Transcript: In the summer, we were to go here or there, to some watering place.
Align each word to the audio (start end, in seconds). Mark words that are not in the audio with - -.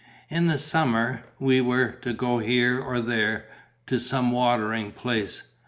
In 0.29 0.47
the 0.47 0.57
summer, 0.57 1.25
we 1.37 1.61
were 1.61 1.89
to 2.01 2.11
go 2.11 2.39
here 2.39 2.79
or 2.79 3.01
there, 3.01 3.45
to 3.85 3.99
some 3.99 4.31
watering 4.31 4.91
place. 4.91 5.43